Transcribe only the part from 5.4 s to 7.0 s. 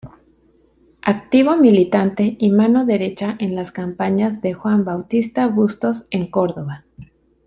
Bustos en Córdoba.